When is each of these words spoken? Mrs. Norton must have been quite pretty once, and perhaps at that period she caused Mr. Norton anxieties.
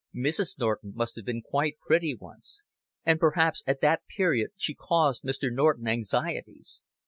Mrs. 0.17 0.57
Norton 0.57 0.93
must 0.95 1.15
have 1.15 1.25
been 1.25 1.43
quite 1.43 1.77
pretty 1.79 2.15
once, 2.15 2.63
and 3.05 3.19
perhaps 3.19 3.61
at 3.67 3.81
that 3.81 4.01
period 4.07 4.49
she 4.57 4.73
caused 4.73 5.21
Mr. 5.21 5.53
Norton 5.53 5.87
anxieties. 5.87 6.81